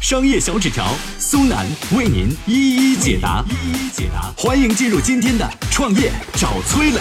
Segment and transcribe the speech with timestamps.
[0.00, 0.86] 商业小纸条，
[1.18, 4.32] 苏南为您一一解答，一一解答。
[4.34, 7.00] 欢迎进入今天的创业找崔磊。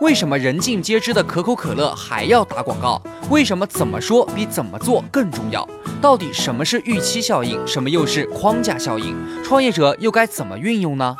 [0.00, 3.02] 为什么人尽皆知的可口可乐还要打广告？
[3.28, 5.68] 为什么怎么说比怎么做更重要？
[6.00, 7.60] 到底什么是预期效应？
[7.66, 9.16] 什么又是框架效应？
[9.42, 11.16] 创业者又该怎么运用呢？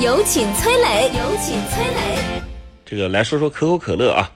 [0.00, 2.42] 有请崔磊，有请崔磊。
[2.86, 4.30] 这个来说说可口可乐啊。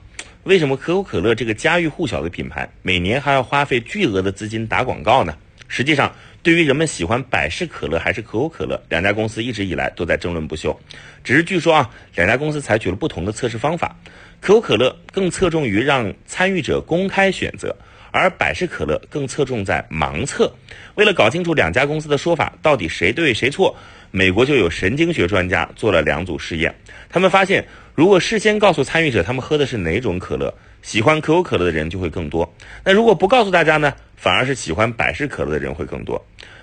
[0.44, 5.34] 为什么可口可乐这个家喻户晓的品牌，每年还要花费巨额的资金打广告呢？
[5.68, 10.78] 实际上，对于人们喜欢百事可乐还是可口可乐，两家公司一直以来都在争论不休。
[11.24, 13.96] 只是据说啊，两家公司采取了不同的测试方法，
[14.38, 17.74] 可口可乐更侧重于让参与者公开选择，
[18.10, 20.54] 而百事可乐更侧重在盲测。
[20.96, 23.74] 为了搞清楚两家公司的说法到底谁对谁错，
[24.10, 26.74] 美国就有神经学专家做了两组试验，
[27.08, 27.66] 他们发现。
[27.94, 32.52] 如果事先告诉参与者他们喝的是哪种可乐，喜欢可口可乐的人就会更多。
[32.84, 36.20] 那如果不告诉大家呢，反而是喜欢百事可乐的人会更多。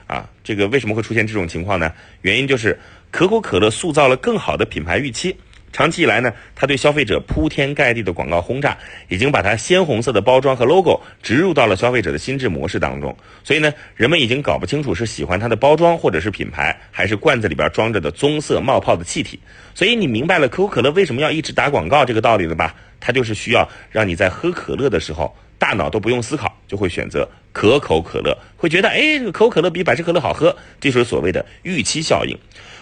[0.07, 1.89] 啊，这个为什么会出现这种情况呢？
[2.21, 2.77] 原因就是
[3.11, 5.37] 可口可乐塑造了更好的品牌预期。
[5.72, 8.77] 长期以来呢，它对消费者铺天盖地的广告轰炸，
[9.08, 13.16] 已经把它鲜红色的包装和 logo 植入到了消费者的心智模式当中。
[13.44, 19.39] 所以呢，人们已经搞不清楚是喜欢它的包装或者是品牌，还是罐子里边装着的棕色冒泡的气体。
[19.73, 22.75] 所以你明白了可口可乐为什么要一直打广告这个道理了吧？
[22.99, 32.38] 它就是需要让你在喝可乐的时候，大脑都不用思考，就会选择可口可乐，会觉得哎，这个可口可乐比百事可乐好喝，这就是所谓的预期效应。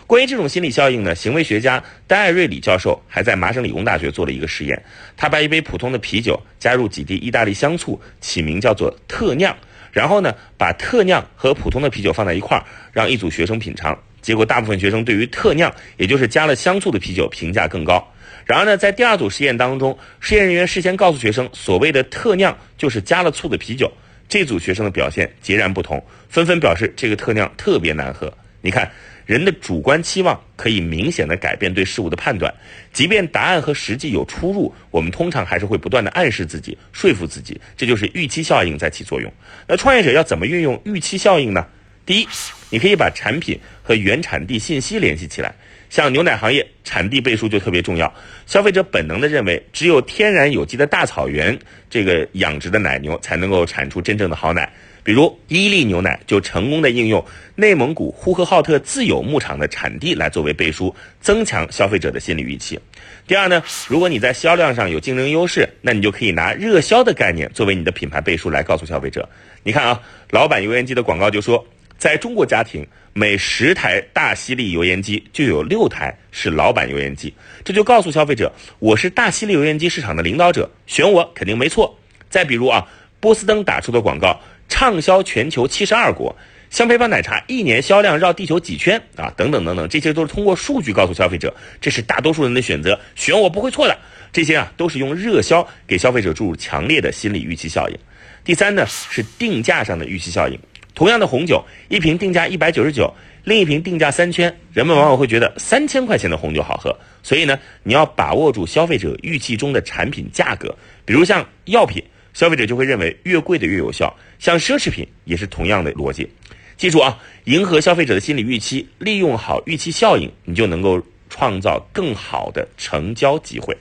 [0.10, 4.84] 关于这种心理效应呢，行为学家丹艾瑞里教授还在麻省理工大学做了一个实验。
[5.16, 9.56] 他把一杯普通的啤酒加入几滴意大利香醋，起名叫做特酿，
[9.92, 13.96] 然后呢，把特酿和普通的啤酒放在一块儿，让一组学生品尝。
[14.20, 18.04] 结果，大部分学生对于特酿，也就是加了香醋的啤酒评价更高。
[18.48, 23.92] 然而呢，在第二组实验当中，实验人员事先告诉学生，所谓的特酿就是加了醋的啤酒。
[24.28, 28.34] 这组学生的表现截然不同，纷纷表示这个特酿特别难喝。
[28.62, 28.92] 你看。
[29.26, 32.52] 人的主观期望可以明显的改变对事物的判断，
[32.92, 39.32] 即便答案和实际有出入，我们通常还是会不断的暗示自己，说服自己，这就是预期效应在起作用。
[39.68, 41.64] 那创业者要怎么运用预期效应呢？
[42.08, 42.28] 第一，
[42.72, 45.54] 你可以把产品和原产地信息联系起来，
[45.90, 48.14] 像牛奶行业，产地背书就特别重要。
[48.46, 51.58] 消费者本能的认为，只有天然有机的大草原
[51.90, 54.72] 这个养殖的奶牛才能够产出真正的好奶。
[55.02, 62.80] 比如伊利牛奶就成功的应用内蒙古呼和浩特自有牧场的产地来作为背书，增强消费者的心理预期。
[63.26, 69.28] 第二呢，如果你在销量上有竞争优势，那你就可以拿热销的概念作为你的品牌背书来告诉消费者。
[69.64, 71.66] 你看啊，老板油烟机的广告就说，
[72.00, 77.34] 在中国家庭每十台大吸力油烟机就有六台是老板油烟机，
[77.64, 81.94] 这就告诉消费者，我是大吸力油烟机市场的领导者，选我肯定没错。
[82.30, 82.88] 再比如啊，
[83.20, 84.40] 波司登打出的广告。
[84.72, 86.34] 畅销全球七十二国，
[86.70, 89.34] 香妃帮奶茶一年销量绕地球几圈啊？
[89.36, 91.52] 等等等等，这些都是通过数据告诉消费者，
[91.82, 93.98] 这是大多数人的选择，选我不会错的。
[94.32, 97.98] 这些啊，都是用热销给消费者注入强烈的心理预期效应。
[98.44, 100.58] 第三呢，是定价上的预期效应。
[100.94, 103.14] 同样的红酒，一瓶定价一百九十九，
[103.44, 106.96] 另一瓶定价三千，人们往往会觉得三千块钱的红酒好喝。
[107.24, 112.04] 所以呢，你要把握住消费者预期中的产品价格，比如像药品。
[112.32, 116.30] 消费者就会认为越贵的越有效，像奢侈品也是同样的逻辑。
[116.78, 123.76] 记住啊，迎合消费者的心理预期，利用好预期效应，你就能够创造更好的成交机会。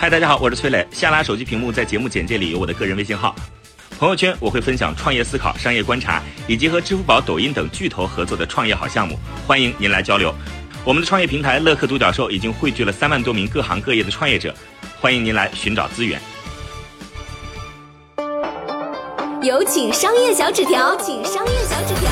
[0.00, 0.86] 嗨，大家好，我是崔磊。
[0.90, 3.36] 下拉手机屏幕，在节目简介里有我的个人微信号。
[3.98, 10.34] 朋友圈我会分享创业思考、商业观察，以及和支付宝、抖音等巨头合作的创业好项目，欢迎您来交流。
[10.86, 14.54] 我们的创业平台乐客独角兽已经汇聚了三万多名各行各业的创业者，
[14.98, 16.18] 欢迎您来寻找资源。
[19.42, 22.10] 有请商业小纸条，请商业小纸条。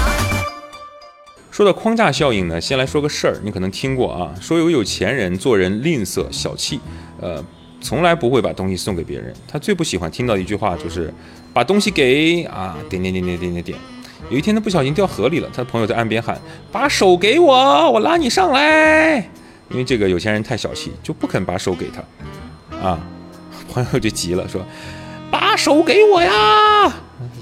[1.50, 6.78] 说到框架效应呢，先来说个事儿，你可能听过啊，说有有钱人做人吝啬小气，
[7.20, 7.42] 呃，
[7.80, 9.34] 从来不会把东西送给别人。
[9.46, 11.12] 他最不喜欢听到一句话就是
[11.52, 13.78] 把东西给啊点点点点点点点。
[14.30, 15.48] 有一天，他不小心掉河里了。
[15.52, 16.38] 他的朋友在岸边喊
[16.72, 19.16] ：“把手给我，我拉你上来。”
[19.70, 22.86] 因为这个有钱人太小气，就不肯把手给他。
[22.86, 22.98] 啊，
[23.72, 24.60] 朋友就急了，说
[25.30, 26.92] ：“把手给我呀！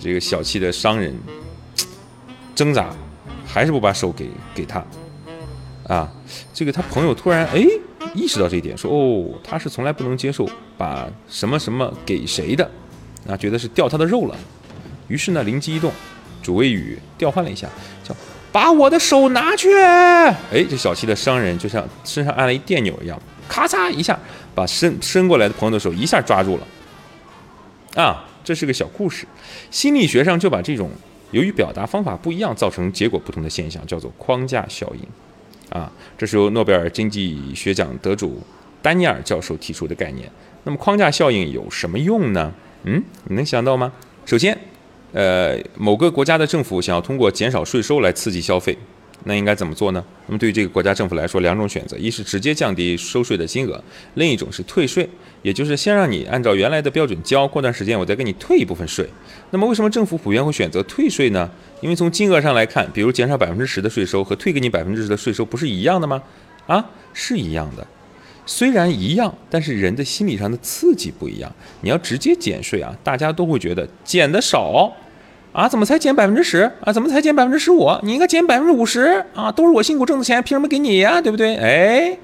[0.03, 1.15] 这个小气的商人
[2.55, 2.91] 挣扎，
[3.47, 4.85] 还是不把手给给他
[5.88, 6.09] 啊？
[6.53, 7.65] 这个他朋友突然哎
[8.14, 10.49] 意识到这一点，说哦，他是从来不能接受
[10.79, 12.69] 把什么什么给谁的，
[13.29, 14.37] 啊，觉得是掉他的肉了。
[15.08, 15.93] 于是呢，灵机一动，
[16.43, 17.69] 主谓语调换了一下，
[18.03, 18.14] 叫
[18.50, 19.73] 把我的手拿去。
[19.75, 24.19] 哎，这小气的商人就像身上按了一电钮一样，咔嚓一下
[24.55, 28.02] 把伸伸过来的朋友的手一下抓住了。
[28.02, 29.26] 啊，这是个小故事，
[29.70, 30.91] 心理学上就把这种
[31.31, 35.06] 由于表达方法不一样造成结果不同的现象叫做框架效应。
[35.71, 38.41] 啊，这是由诺贝尔经济学奖得主
[38.81, 40.31] 丹尼尔教授提出的概念。
[40.65, 42.53] 那么框架效应有什么用呢？
[42.85, 43.93] 嗯，你能想到吗？
[44.25, 44.57] 首先，
[45.13, 48.77] 呃，某个国家的政府想要通过减少税收来刺激消费，
[49.28, 50.05] 那应该怎么做呢？
[50.28, 53.82] 那么对于这个国家政府来说，两种选择：一是直接降低收税的金额，
[54.14, 55.08] 另一种是退税，
[55.43, 59.05] 也就是先让你按照原来的标准交，过段时间我再给你退一部分税。
[59.50, 61.50] 那么为什么政府普遍会选择退税呢？
[61.81, 66.23] 因为从金额上来看，比如减少百分之十的税收和退给你百分之十的税收不是一样的吗？
[66.69, 67.84] 啊，是一样的。
[68.46, 71.52] 虽然一样，但是人的心理上的刺激不一样。
[71.81, 74.93] 你要直接减税啊，大家都会觉得减的少。
[75.56, 76.93] 啊，怎么才减百分之十啊？
[76.93, 77.91] 怎么才减百分之十五？
[78.03, 79.50] 你应该减百分之五十啊！
[79.50, 81.19] 都是我辛苦挣的钱，凭什么给你呀？
[81.19, 81.56] 对不对？
[81.56, 82.19] 哎，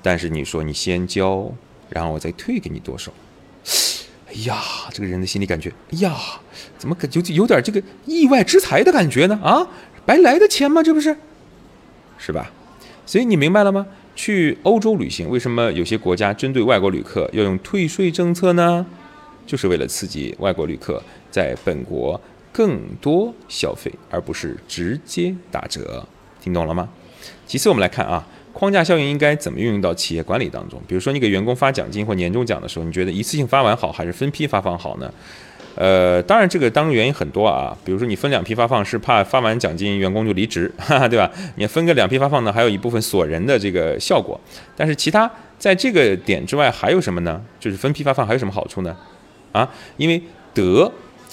[0.00, 1.52] 但是你说你先交，
[1.88, 3.12] 然后我再退给你多少？
[4.28, 4.62] 哎呀，
[4.92, 6.14] 这个人的心理感觉，哎呀，
[6.78, 9.40] 怎么感觉有点这个意外之财的感觉呢？
[9.42, 9.66] 啊，
[10.06, 10.84] 白来的钱吗？
[10.84, 11.16] 这不是，
[12.16, 12.52] 是吧？
[13.04, 13.84] 所以你明白了吗？
[14.14, 18.86] 去欧洲旅行，为什么有些国家针对外国旅客要用退税政策呢？
[19.44, 22.20] 就是为了刺激外国旅客在本国。
[22.52, 26.06] 更多消费，而不是直接打折，
[26.40, 26.88] 听懂了吗？
[27.46, 30.80] 其次，我们来看啊，框架效应应该怎么运用到企业管理当中？
[30.86, 35.12] 比如说，你给员工发奖金或年终奖的时候，你觉得一次性发完好，还是分批发放好呢？
[35.74, 37.74] 呃，当然，这个当中原因很多啊。
[37.84, 41.30] 比如说，你分两批发放是怕发完奖金员工就离职， 哈哈，对吧？
[41.56, 44.38] 你分个两批发放呢，还有一部分锁人的这个效果。
[44.76, 47.42] 但是，其他在这个点之外还有什么呢？
[47.58, 48.94] 就是分批发放还有什么好处呢？
[49.52, 50.22] 啊，因为
[50.52, 50.90] 得。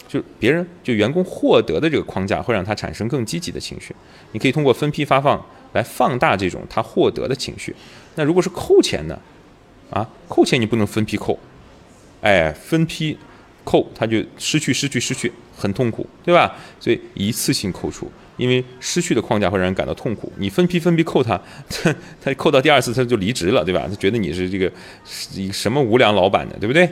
[0.10, 3.96] 就别人就员工获得的这个框架会让他产生更积极的情绪，
[4.32, 5.40] 你可以通过分批发放
[5.74, 7.76] 来放大这种他获得的情绪。
[8.16, 9.20] 那如果是扣钱呢？
[9.92, 11.38] 啊，扣钱你不能分批扣，
[12.22, 13.16] 哎，分批
[13.64, 16.56] 扣他就失去失去失去，很痛苦，对吧？
[16.80, 20.34] 所以一次性扣除，因为失去的框架会让人感到痛苦。
[20.38, 21.40] 你分批分批扣他，
[21.70, 23.86] 他他扣到第二次他就离职了，对吧？
[23.88, 24.72] 他觉得你是这个
[25.36, 26.90] 一个什么无良老板呢，对不对？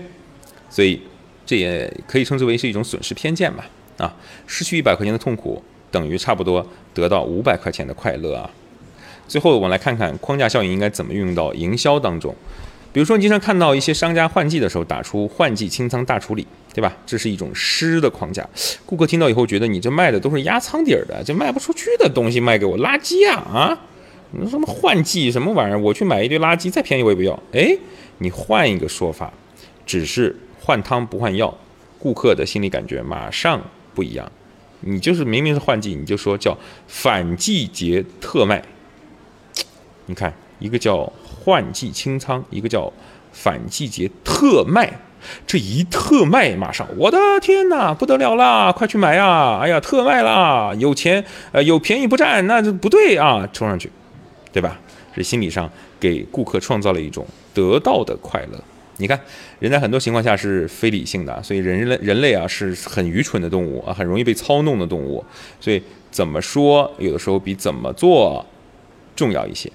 [0.70, 1.02] 所以。
[1.48, 3.66] 这也可以称之为是一种损失偏见吧，
[3.98, 4.14] 啊，
[4.46, 6.64] 失去一百块钱的痛苦等于差不多
[6.94, 8.48] 得到五百块钱的快乐啊。
[9.28, 12.36] 最后我们来看看框架效应应该怎么运用到营销当中。
[12.94, 16.96] 比如说，你经常看到一些商家换季的时候打出“换季清仓大处理”，对吧？
[17.06, 18.48] 这是一种湿的框架。
[18.86, 23.78] 顾客听到以后觉得你这卖的都是压仓底儿的，这卖不出去的东西卖给我垃圾啊啊！
[24.32, 25.80] 你什么换季什么玩意儿？
[25.80, 27.38] 我去买一堆垃圾，再便宜我也不要。
[27.52, 27.78] 哎，
[28.18, 29.32] 你换一个说法，
[29.86, 30.36] 只是。
[30.60, 31.54] 换汤不换药，
[32.00, 33.62] 顾客的心理感觉马上
[33.94, 34.32] 不一样。
[34.82, 36.58] 你就是明明是换季，你就说叫
[36.88, 38.64] 反季节特卖。
[40.06, 42.92] 你看，一个叫换季清仓，一个叫
[43.32, 45.02] 反季节特卖。
[45.48, 48.72] 这一特卖，马上我的天哪，不得了啦！
[48.72, 49.58] 快去买呀！
[49.58, 50.72] 哎呀，特卖啦！
[50.78, 53.50] 有钱呃有便宜不占，那就不对啊！
[53.52, 53.92] 冲上去，
[54.54, 54.80] 对吧？
[55.16, 55.68] 这心理上
[56.00, 58.64] 给顾客创造了一种得到的快乐。
[59.00, 59.20] 你看，
[59.60, 65.24] 人在很多情况下是非理性的，所以人类人类啊是很愚蠢的动物啊，很容易被操弄的动物。
[65.60, 68.44] 所以怎么说，有的时候比怎么做
[69.16, 69.72] 重要一些。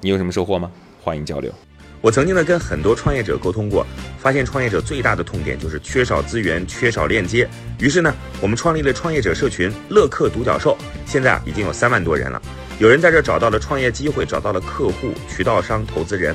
[0.00, 0.70] 你有什么收获吗？
[1.02, 1.52] 欢迎交流。
[2.00, 3.84] 我曾经呢跟很多创业者沟通过，
[4.18, 7.48] 发现创业者最大的痛点就是缺少资源、缺少链接。
[7.80, 12.40] 于是呢，我们创立了创业者社群乐客独角兽，现在啊已经有三万多人了。
[12.78, 16.34] 有人在这找到了创业机会，找到了客户、渠道商、投资人。